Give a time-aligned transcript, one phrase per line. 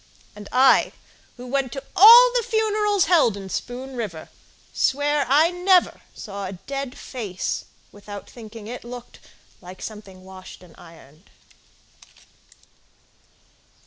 [0.35, 0.93] And I,
[1.37, 4.29] who went to all the funerals Held in Spoon River,
[4.73, 9.19] swear I never Saw a dead face without thinking it looked
[9.61, 11.29] Like something washed and ironed.